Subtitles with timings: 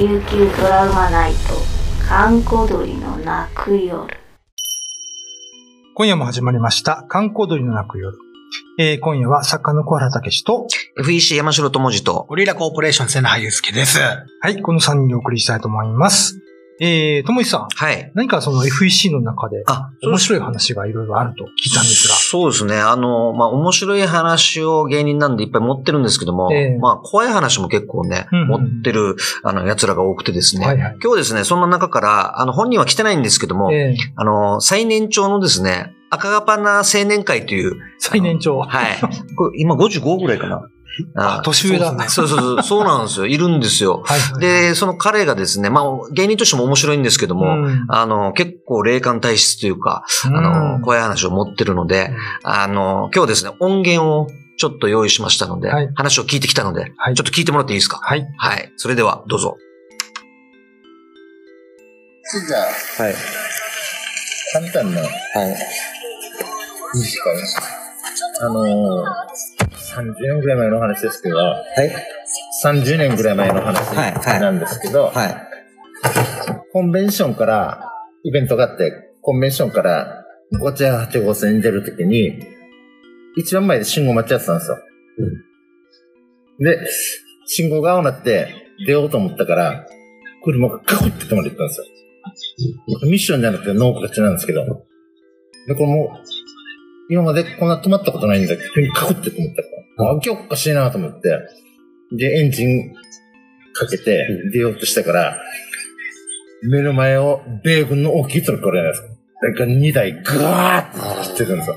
[0.00, 1.38] 琉球ドラマナイト
[2.08, 4.08] 観光鳥の泣く夜
[5.94, 8.16] 今夜も始まりました、観光鳥の泣く夜。
[8.78, 10.66] えー今夜は作家の小原武史と、
[10.98, 13.98] FEC 山城智二と、ゴリラコーポレーション瀬名祐介です。
[13.98, 16.40] はい、この3人でお送りしたいと思います。
[16.82, 18.10] えー、ともいさん、はい。
[18.14, 22.14] 何かその FEC の中であ、面白い話がいろいろあると聞いたんですが。
[22.14, 22.76] そうですね。
[22.78, 30.66] あの、まあ、面白い話を芸人なんでいっぱい持ってるんですけども、ええまあ、怖い話も結構ね、うんうん持ってる、あの、奴らが多くてですね。
[30.66, 38.58] はいはい今日ですね、そんな中から、あの、本人は来てないんですけども、えーあの、最年長のですね、赤がパナ青年会という、最年長。
[38.58, 38.98] はい。
[39.36, 40.68] これ今55ぐらいかな。
[41.16, 41.94] あ、年上だ。
[42.08, 43.26] そうそうそう、 そうなんですよ。
[43.26, 44.02] いるんですよ。
[44.38, 52.10] で、その彼がですね、まあ、芸人としても面白いんですけども、うんあの、結構霊感体質というか、あの、怖い話を持ってるので、
[52.42, 54.28] あの、今日ですね、音源を
[54.58, 57.98] ちょっと用意しましたので、はい話を聞いてきたので、はいちょっと聞いてもらっていいですか？
[58.02, 58.26] はい。
[58.36, 58.72] はい。
[58.76, 59.56] それでは、どうぞ。
[62.46, 63.14] じゃあ、はい。
[64.52, 65.10] 簡単な、はい。
[66.94, 67.36] 短い
[68.42, 69.04] あのー、
[69.94, 71.92] 30年ぐらい前の話ですけど、はい。
[72.64, 75.36] 30年ぐらい前の話はいはいなんですけど、はい。
[76.72, 82.38] コンベンションから、イベントがあって、コンベンションから5チャ8号線に出るときに、
[83.36, 84.78] 一番前で信号待ちやってたんですよ。
[86.60, 86.78] で、
[87.46, 88.48] 信号が青になって
[88.86, 89.86] 出ようと思ったから、
[90.44, 91.86] 車がカクって止まっていったんですよ。
[93.06, 94.64] ミッションじゃなくてノークラッチなんですけど。
[95.66, 96.18] で、これもう、
[97.10, 101.38] 今までこんな止まったことないんだけど、急にカクって止まったから、あ、今日おかしいなと思って、
[102.12, 102.94] で、エンジン
[103.72, 105.40] かけて出ようとしたから、
[106.62, 109.08] 目の前を米軍の大きいトラックあるじゃないですか。
[109.42, 111.76] なんか2台ガーッて走ってるんですよ。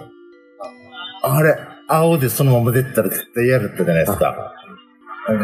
[1.23, 1.55] あれ、
[1.87, 4.53] 青でそのまま出たら絶対やるってじゃないですか。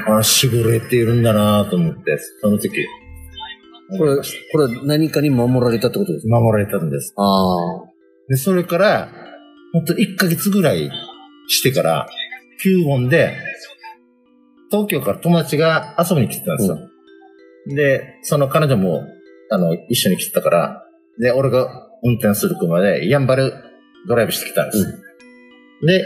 [0.08, 2.86] あ、あ絞れているんだなと思って、その時。
[3.98, 6.40] これ、これは何かに守られたってことですか？
[6.40, 7.14] 守られたんです。
[7.16, 7.90] ああ。
[8.28, 9.10] で、それから、
[9.72, 10.92] ほんと1ヶ月ぐらい
[11.48, 12.10] してから、
[12.64, 13.36] 9音で、
[14.70, 16.78] 東京から友達が遊びに来てたんですよ。
[17.76, 19.04] で、その彼女も、
[19.52, 20.86] あの、一緒に来てたから、
[21.20, 23.54] で、俺が運転する車で、やんばる
[24.08, 25.04] ドライブしてきたんです。
[25.86, 26.04] で、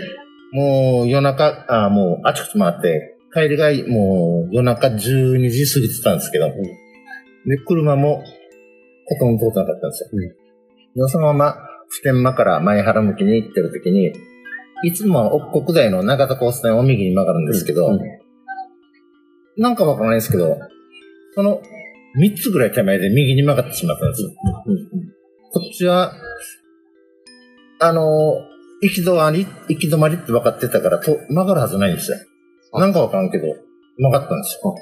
[0.52, 8.24] もう夜中、あもうあちこち回って、帰りがもう夜中12時過ぎてたんですけど、で、車も
[9.08, 10.09] ほとんど通ってなかったんですよ。
[10.96, 11.56] で、そのまま、
[11.90, 14.13] 普天間から前原向きに行ってる時に、
[14.84, 17.98] いつも国大の長田交差点を右に曲がるんですけど、
[19.58, 20.58] なんかわからないですけど、
[21.36, 21.62] その
[22.20, 24.32] 3つぐらい手前で右に曲がってしまったんですよ。
[25.52, 26.14] こっちは、
[27.80, 28.36] あの、
[28.82, 32.18] 行き止まり、行き止まりって分かってたからと曲がるはずないんですよ。
[32.74, 33.46] なんかわからんけど、
[33.98, 34.76] 曲がったんですよ。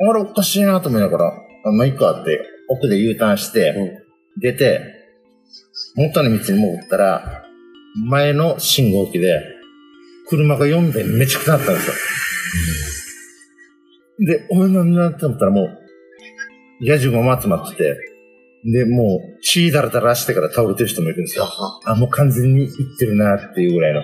[0.00, 1.32] あれおかしいなと思いながら、
[1.64, 3.74] あまあ、いいかって、奥で U ターンして、
[4.40, 4.80] 出て、
[5.96, 7.47] 元の道に戻ったら、
[8.06, 9.42] 前の信号機で、
[10.28, 11.94] 車が4台めちゃくちゃなったんですよ。
[14.26, 15.78] で、お前なんだって思ったらもう、
[16.80, 17.96] 野獣も集まってて、
[18.64, 21.46] で、もう、血だらだらしてから倒れてる人もいるんですよ。
[21.84, 24.00] あ、もう完全にいってるなっていうぐらいの。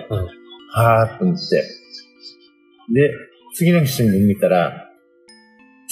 [0.71, 1.63] はーって思って。
[2.93, 3.11] で、
[3.53, 4.89] 次の日新聞見たら、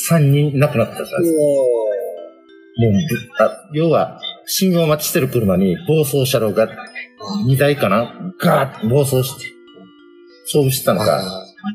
[0.09, 1.13] 3人亡くなってたんです。
[1.15, 2.99] もうぶ
[3.39, 6.67] あ、要は、信号待ちしてる車に暴走車両が
[7.45, 8.33] 2台かな？
[8.39, 9.45] ガーッと暴走して、
[10.45, 11.21] 勝負してたのか、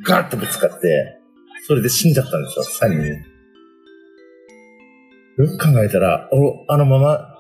[0.07, 1.21] ガーッとぶつかって、
[1.67, 3.07] それで死んじゃったんですよ、3人。
[5.43, 7.35] よく考えたら、おあのまま、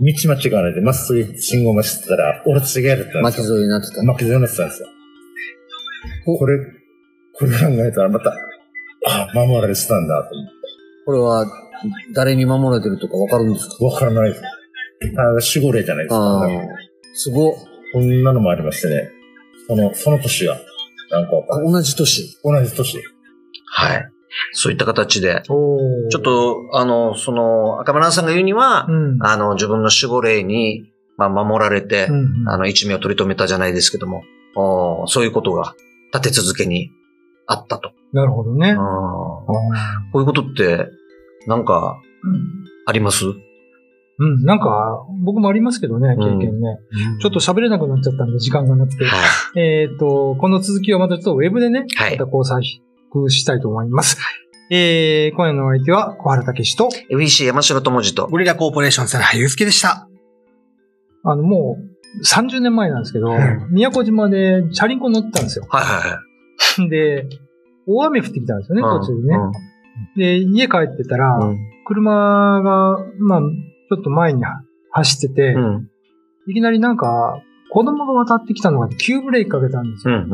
[0.00, 3.42] 道間違わないでまっすぐ信号待ちしてたら、俺たちがやるってたんですよ。
[3.42, 4.02] 巻き添えになってた。
[4.02, 4.88] 負けずになってたんですよ。
[6.24, 6.58] これ、
[7.34, 8.34] これ考えたらまた、
[9.06, 10.52] あ、守られてたんだと思って。
[11.06, 11.46] これは、
[12.14, 13.84] 誰に守られてるとかわかるんですか？
[13.84, 14.42] わからないです。
[15.16, 15.22] あ
[15.54, 16.46] 守護霊じゃないですか。
[17.14, 17.54] すごっ。
[17.92, 19.10] こんなのもありましてね。
[19.66, 20.58] その、その年が、
[21.10, 21.30] なんか
[21.64, 22.38] 同じ年。
[22.44, 23.02] 同じ年。
[23.66, 24.10] はい。
[24.52, 25.78] そういった形で、ちょ
[26.18, 29.18] っ、と、あの、その、赤村さんが言うには、うん。
[29.20, 34.22] あの、自分の守護霊に、まあ、守られて、うんうんあの、一命を取り留めたじゃないですけども、
[34.56, 35.74] おーそういうことが
[36.14, 36.90] 立て続けに
[37.46, 37.92] あったと。
[38.12, 38.76] なるほどねうん。
[38.76, 39.56] こ
[40.14, 40.86] ういうことって、
[41.46, 42.00] なんか、
[42.86, 43.26] あります？
[43.26, 43.42] うん、
[44.44, 46.78] なんか、僕もありますけどね、経験ね。
[47.20, 49.04] ちょっと喋れなくなっちゃったんで、時間がなくて。
[49.04, 49.16] は
[49.56, 52.62] えっ、と、この続きをまたちょっとウェブでね、はいまた考察
[53.30, 54.18] したいと思います。
[54.70, 57.16] えー、今夜のお相手は小原武史と、い。
[57.16, 60.06] FEC 山城智二と、ゴリラコーポレーション瀬名祐介でした。
[61.24, 61.90] あの、もう
[62.22, 63.30] 30年前なんですけど、
[63.70, 65.66] 宮古島でチャリンコ乗ってたんですよ。
[65.70, 66.88] はいはいはい。
[66.90, 67.26] で、
[67.86, 69.38] 大雨降ってきたんですよね、途中でね。
[70.16, 71.58] で、家帰ってたら、うん。
[71.86, 73.40] 車が、まあ、
[73.90, 74.42] ちょっと前に
[74.92, 75.90] 走ってて、うん。
[76.48, 77.42] いきなりなんか、
[77.72, 80.14] 子供が渡ってきたのが急ブレーキかけたんですうん。
[80.14, 80.26] よ。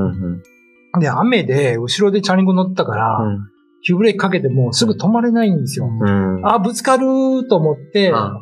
[0.95, 1.01] うん。
[1.01, 3.19] で、雨で後ろでチャリンコ乗ってたから、
[3.87, 5.89] 急ブレーキかけてもすぐ止まれないんですよ。
[5.89, 6.47] うん。
[6.47, 8.35] あ、ぶつかると思って、あ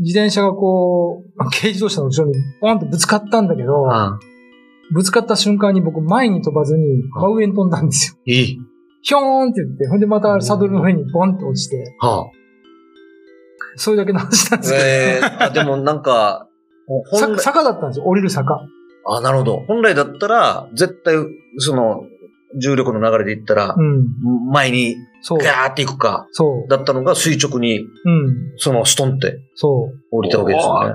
[0.00, 4.18] 自転車がこう、軽自動車の後ろにポンとぶつかったんだけど、あ。
[4.92, 8.16] ぶつかった瞬間に僕前に飛ばずに真上に飛んだんですよ。
[8.24, 8.58] いい。
[9.02, 12.30] ひょーんって言って、ほんでまたサドルの上にポンって落ちて、は
[13.76, 14.70] それだけの話なんであ。
[14.70, 16.46] すけど、えー、あ、でもなんか、
[17.12, 18.60] さ本来、坂だったんですよ、降りる坂。
[19.06, 19.64] あ、なるほど。
[19.66, 21.14] 本来だったら、絶対、
[21.58, 22.02] その、
[22.60, 24.06] 重力の流れで言ったらう、ん。
[24.52, 25.38] 前にそう。
[25.38, 26.68] ガーっていくか、そう。
[26.68, 28.52] だったのが垂直に、うん。
[28.56, 30.16] そのストンってそう。
[30.16, 30.94] 降りたわけですよね。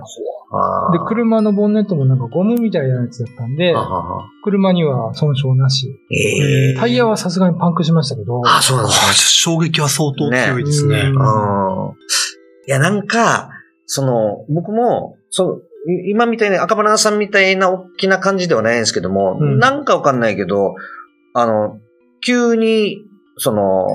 [0.51, 5.89] あで、車のボンネットもなんかゴムみたいなやつだったんであ、はは車には損傷なし。
[6.11, 11.03] ええタイヤはさすがにパンクしましたけど、あ、そうなんですあ衝撃は相当強いですね。
[11.03, 11.15] ねうん。
[12.67, 13.49] いや、なんか、
[13.85, 15.57] その、僕も、その、
[15.87, 19.59] い今みたいに赤羽さんみたいな大きな感じではないんですけども、うん。
[19.59, 20.75] なんかわかんないけど、
[21.33, 21.79] あの、
[22.25, 23.03] 急に、
[23.37, 23.87] その、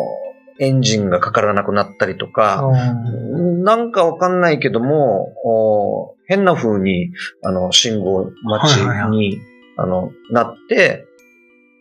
[0.61, 3.63] エンジンがかからなくなったりとあか、ー。
[3.65, 7.11] なんかわかんないけども、お変な風に、
[7.43, 9.41] あの、信号待ちに、はいはい。
[9.79, 11.07] あの、なって、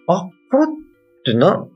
[0.07, 0.67] あ、これっ
[1.25, 1.67] てな、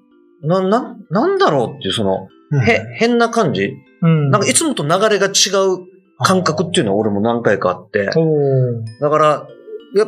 [0.42, 2.62] な、な、なんだろうっていう、その、うん。
[2.64, 4.30] へ、変な感じうん。
[4.30, 5.88] なんかいつもと流れが違う
[6.20, 8.06] 感覚っていうのは俺も何回かあって。
[9.02, 9.48] だから、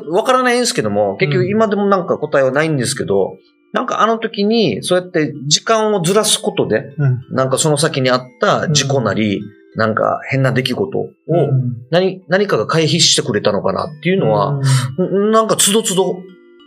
[0.09, 3.37] わからないんですけども、結局今でもなんか答えはないんですけど、
[3.71, 9.41] なんかあの時に、そうやって時間をずらすことで、うんなんかその先にあった事故なり、
[9.75, 14.59] なんか変な出来事を、うん何、何かが回避してくれたのかなっていうのは、
[14.97, 16.15] うんんなんかつどつど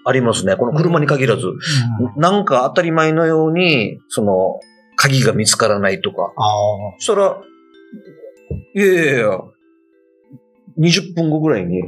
[0.04, 0.56] ありますね。
[0.56, 1.42] この車に限らず。
[2.16, 4.60] なんか当たり前のように、その、
[5.00, 6.32] 鍵が見つからないとか。
[6.36, 6.94] ああ。
[6.98, 7.40] そしたら、
[8.74, 9.38] いやいやいや、
[10.78, 11.82] 20分後ぐらいに、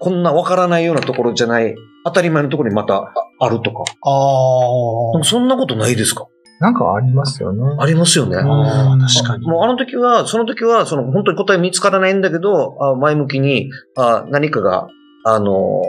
[0.00, 1.74] こんなわからないようなところじゃない、
[2.04, 3.82] 当たり前のところにまたああるとか。
[3.82, 6.26] あでもそんなことないですか？
[6.60, 7.60] なんかありますよね。
[7.80, 8.36] ありますよね。
[8.36, 8.40] あ。
[8.40, 9.46] ああ、確かに。
[9.46, 14.86] もうあの時は、その時は、その本当に答え見つからないんだけど、あ前向きに、あ何かが、
[15.24, 15.82] あの、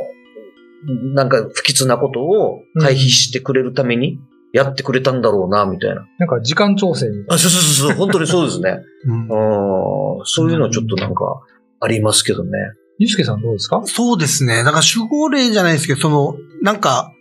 [1.13, 4.19] なんか不吉なことを回避してくれるために
[4.53, 6.05] やってくれたんだろうな、みたいな。
[6.19, 8.79] なんか時間調整みたいあ、そうそうそうそう、 本当にそうですね。
[9.05, 11.41] うんうんそういうのちょっとなんか
[11.81, 12.51] ありますけどね。
[12.51, 12.57] な。
[12.99, 13.81] ゆうすけさんどうですか？
[13.85, 14.63] そうですね。
[14.63, 17.11] なんか守護霊じゃないですけど、その、なんか、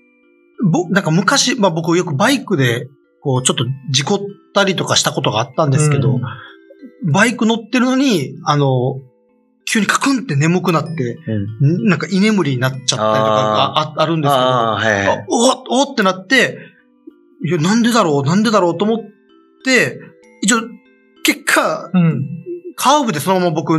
[0.71, 2.87] ぼ、なんか昔、まあ僕よくバイクで、
[3.23, 4.19] こう、ちょっと事故っ
[4.55, 6.21] たりとかしたことがあったんですけど、うん
[7.05, 9.01] バイク乗ってるのに、あの、
[9.65, 11.19] 急にカクンって眠くなって、
[11.61, 11.87] うん。
[11.87, 15.27] んなんか居眠りになっちゃったりとかがああるんですけど、はい。
[15.29, 16.59] おおってなって、
[17.45, 18.79] いや、なんでだろう、なんでだろう？
[18.79, 18.99] と思っ
[19.65, 19.99] て、
[20.43, 20.61] 一応、
[21.25, 22.29] 結果、うん。
[22.77, 23.75] カーブでそのまま僕、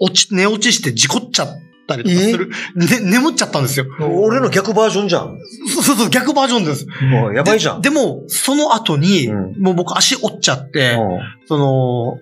[0.00, 1.48] 落ち、寝落ちして事故っちゃっ
[1.88, 2.48] たりとかする。
[2.76, 3.86] ね、眠っちゃったんですよ。
[4.00, 5.38] 俺の逆バージョンじゃん。
[5.74, 6.86] そうそうそう、逆バージョンです。
[7.10, 7.80] もうやばいじゃん。
[7.80, 12.18] ででも、その後に、うんもう僕足折っちゃって、うんその、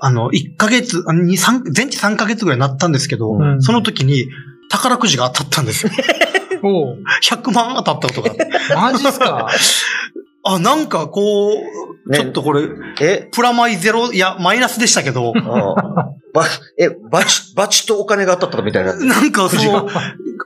[0.00, 4.26] あの、1ヶ月、あ二三全治3ヶ月ぐらいになったんですけど、うんその時に
[4.68, 5.92] 宝くじが当たったんですよ。
[6.62, 8.74] おう100万当たったことがあって。
[8.74, 9.48] マジっすか？
[10.46, 12.68] あ、なんかこう、ねちょっとこれ、
[13.00, 15.44] え、プラマイゼロ、いや、マイナスでしたけど、うん
[16.36, 16.44] ば、
[16.78, 18.94] え、バチ、バチとお金が当たったみたいな。
[18.94, 19.88] なんかその、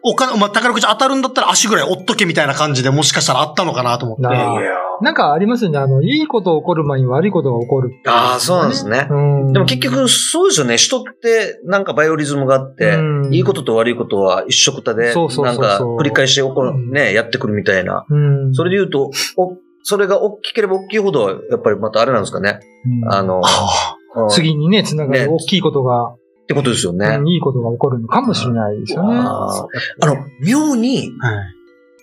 [0.02, 4.23] お金、まあ、宝くじ当たるんだったら足ぐらい折っとけみたいな感じでもしかしたらあったのかなと思って。
[4.23, 4.61] なあ
[5.02, 5.78] なんかありますよね。
[5.78, 7.90] あの、いいこと起こる前に悪いことが起こる。
[8.07, 9.09] ああ、そうなんですね。
[9.11, 9.52] うん。
[9.52, 10.76] でも結局、そうですよね。
[10.76, 18.04] 人って、なんかバイオリズムがあって、うんいいことと悪いことは一緒くたで、そうそうそうそうなんか繰り返して起こる、うんね、やってくるみたいな。
[18.11, 18.19] う
[18.50, 22.60] ん、それで言うと、お、それが大きければ大きいほど、やっぱりまたあれなんですかね。
[23.04, 27.06] うんあの、あうん次にね、つながねる大きいことが、ってことですよね。
[27.20, 29.14] うんいいことが起こるのかもしれないですよね。
[29.18, 29.68] あ
[30.06, 31.12] の、妙に。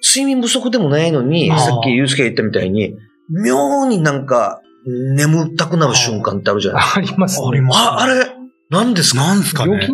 [0.02, 2.96] 睡眠不足でもないのに、さっきユースケが言ったみたいに、
[3.30, 7.48] 妙になんか、眠たくなる瞬間ってあるじゃないですあります、ね。
[7.48, 7.84] ありますか。
[7.94, 8.28] あ、あれ、
[8.70, 9.22] 何ですか？
[9.22, 9.90] なんですかね。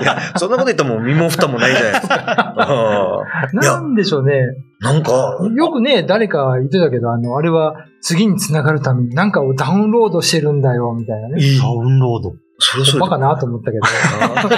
[0.00, 3.24] いや、そんなこと言ったらもう身も蓋もないじゃないですか。
[3.52, 4.32] なんでしょうね。
[4.80, 11.42] なんか、よくね、誰か言ってたけど、あの、あれは次につながるために何かをダウンロードしてるんだよ、みたいなね。
[11.58, 12.32] ダウンロード。
[12.58, 13.86] それそれバカなと思ったけど、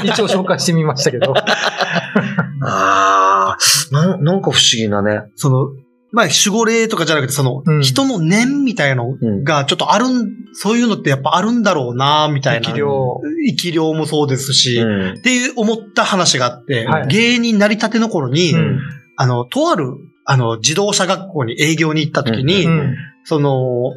[0.05, 1.35] 一応紹介してみましたけど。
[2.65, 3.57] ああ、
[3.93, 5.23] ななんか不思議なね。
[5.37, 5.69] その、
[6.12, 7.83] まあ、守護霊とかじゃなくて、その、うん。
[7.83, 9.45] 人の念みたいのうん。
[9.45, 12.66] がちょっとあるん、そういうのってやっぱあるんだろうな、みたいな。
[12.66, 13.21] 生き量。
[13.49, 15.14] 生き量もそうですし、うん。
[15.14, 17.07] っていう思った話があって、はい。
[17.09, 18.78] 芸人なりたての頃に、うん。
[19.16, 19.95] あの、とある、
[20.26, 22.95] あの、自動車学校に営業に行った時に、うん。
[23.25, 23.92] その、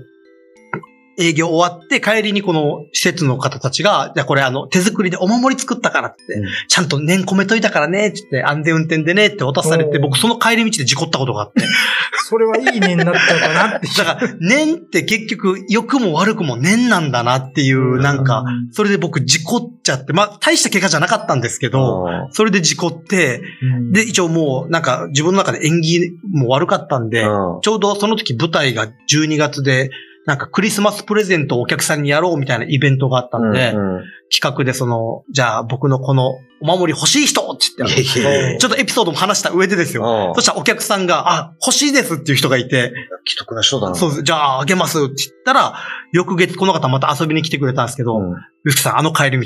[1.17, 6.48] 営業終わって帰りにこの施設の方たちが、じゃあこれあの手作りでお守り作ったからってうん。
[6.67, 11.65] ちゃんと念込めといたからねって言って、安全運転でねって渡されて、僕その帰り道で事故ったことがあって。
[12.27, 13.88] それはいい念だったかなって。
[13.98, 22.31] だから、念って結局良くも悪くも念なんだなっていう、なんか、それで僕事故っちゃって、まあ大した怪我じゃなかったんですけど、うん。
[22.31, 27.62] それで事故って、うん、で、一応もう、なんか、自分の中で演技も悪かったんで、うん。
[27.62, 29.91] ちょうどその時舞台が12月で、
[30.25, 34.03] なんかクリスマスプレゼントをお客さんにやろうみたいなイベントがあったんで、うんうん
[34.34, 40.03] 企画でその、じゃあ僕のこのお守り欲しい人って言っていやいやいやちょっとエピソードも話した上でですよ。
[40.03, 42.91] うんそしたらお客さんが、あ、欲しいですっていう人がいて、
[43.27, 43.96] 既得な人だな。
[43.96, 44.24] そうです。
[44.24, 45.75] じゃああげますって言ったら、
[46.12, 49.46] 翌月この方また遊びに来てくれたんですけど、うんゆきさんあの帰り道、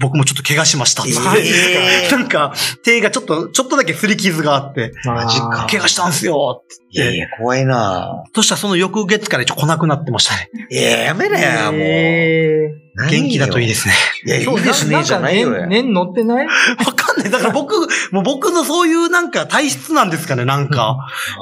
[0.00, 1.04] 僕もちょっと怪我しました。
[1.06, 2.52] えー なんか、
[2.84, 7.14] 手がちょっと、ちょっとだけ擦り傷があって、マジか怪我したんすよって言って。
[7.14, 10.50] いやいや、怖いなそしたらその翌月から一応来なくなってましたね。
[10.70, 11.80] いや、やめなや、もう。
[11.80, 12.68] え
[13.10, 13.94] 元気だといいですね。
[14.26, 15.50] いや、 いーいですね、じゃないよ。
[15.50, 16.46] んか念、念乗ってない？
[16.46, 16.52] わ
[16.92, 17.30] かんない。
[17.30, 17.74] だから僕、
[18.12, 20.96] もう僕のそういうなんか体質なんですかね、なんか。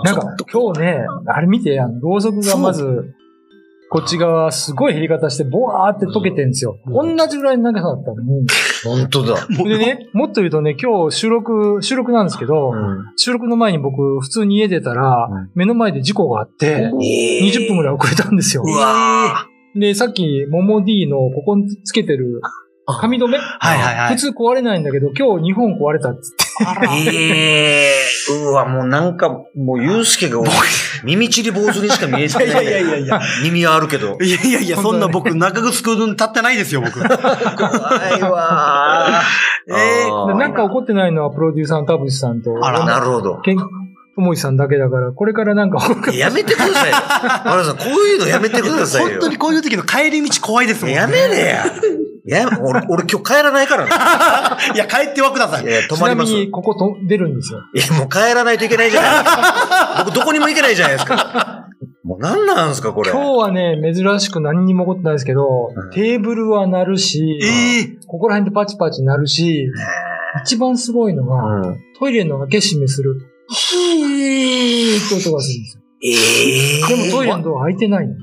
[0.05, 3.15] なんか、今日ね、あれ見て、あの、ろうそくがまず、
[3.93, 6.81] こっち側すごい減り方して、ボワーって溶けてるんですよ。
[6.87, 8.47] 同じぐらいの長さだったのに。
[8.83, 9.47] 本当だ。
[9.51, 18.63] でね、 もっと言うとね、今日収録、収録なんですけど、うん収録の前に僕、普通に家出たら、うん目の前で事故があって、20分ぐらい遅れたんですよ。
[18.65, 19.47] うわ
[19.77, 22.41] で、さっき、モモ D のここにつけてる
[22.87, 23.37] 髪留め？
[23.37, 26.35] はいはいはい普通壊れないんだけど、今日2本壊れたっつ
[26.93, 27.93] ええ
[28.31, 30.41] うわ、もうなんか、もう、ゆうすけが、
[31.05, 32.47] 耳ちり坊主にしか見えてない。
[32.47, 33.21] いやいやいやいや。
[33.43, 34.19] 耳はあるけど。
[34.21, 36.93] いやいやいや、そんな僕、中城立ってないですよ、僕。
[37.01, 39.23] 怖いわ
[39.69, 43.41] えあーでなんか怒ってないのはプロデューサーの田淵さんと、あらなるほど。
[43.43, 45.79] けんともいさんだけだから、これからなんか
[46.13, 46.97] やめてくださいよ。
[47.47, 49.11] マラさん、こういうのやめてくださいよ。
[49.13, 50.95] 本当にこういう時の帰り道怖いですもん。
[50.95, 51.65] やめれや。
[52.25, 53.91] やめ、俺、 俺今日帰らないからね。
[54.75, 55.65] いや、帰ってはください。
[55.65, 56.31] いや、止ちまります。
[56.31, 57.61] いなみに、ここと出るんですよ。
[57.75, 60.05] や、もう帰らないといけないじゃないですか。
[60.07, 61.67] 僕、どこにも行けないじゃないですか。
[62.05, 63.11] もう何なんですか、これ。
[63.11, 69.69] 今日はね、珍しく何にも起こってないですけど、うんテーブルは鳴るし、ええここら辺でパチパチ鳴るし、
[70.45, 71.81] 一番すごいのは、うん。
[71.99, 73.15] トイレの開け閉めする、
[73.49, 75.83] ヒーって音がするんですよ。
[76.05, 78.15] ええでもトイレのドア開いてないの。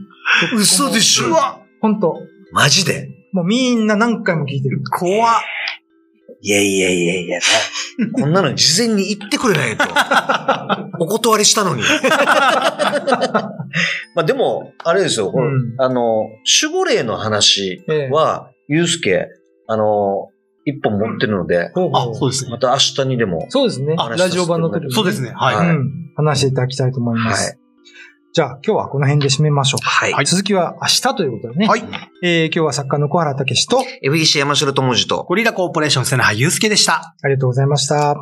[0.56, 2.16] 嘘でしょうわ、ほんと。
[2.52, 3.19] マジで？
[3.32, 4.82] もうみんな何回も聞いてる。
[4.92, 5.34] 怖っ。
[6.42, 7.40] いやいやいやいや、
[8.14, 9.84] こんなの事前に言ってくれないと。
[11.04, 11.84] お断りしたのに。
[14.16, 16.30] まあでも、あれですよ、うんあの、
[16.62, 19.28] 守護霊の話ええは、ゆうすけ、
[19.68, 20.30] あの、
[20.66, 22.52] 一本持ってるので、ほうほあ、そうですね。
[22.52, 23.96] また明日にでも、そうですね。
[23.98, 25.34] あラジオ版の時に、そうですね。
[25.36, 25.56] はい。
[25.56, 25.92] はいうん。
[26.16, 27.50] 話していただきたいと思います。
[27.50, 27.59] はい
[28.32, 29.90] じゃあ、今日はこの辺で締めましょうか。
[29.90, 30.26] はい。
[30.26, 31.68] 続きは明日ということでね。
[31.68, 31.84] はい。
[32.22, 37.16] えー今日は作家の小原武史と、FEC 山城智次と、ゴリラコーポレーション瀬名祐介でした。
[37.24, 38.16] ありがとうございました。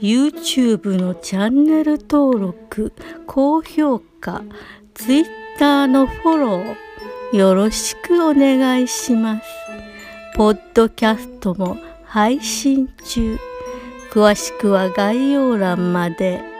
[0.00, 2.92] YouTube のチャンネル登録
[3.26, 4.42] 高評価
[4.94, 9.42] Twitter のフォローよろしくお願いします
[10.36, 13.38] ポッドキャストも配信中
[14.10, 16.57] 詳しくは概要欄まで。